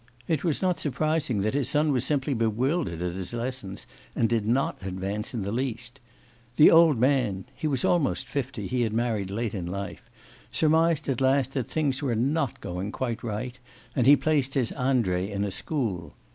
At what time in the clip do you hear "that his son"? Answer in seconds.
1.41-1.91